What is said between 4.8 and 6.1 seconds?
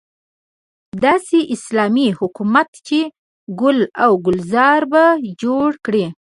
به جوړ کړي.